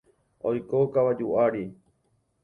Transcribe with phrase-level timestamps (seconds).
[0.51, 1.61] Oiko kavaju ári.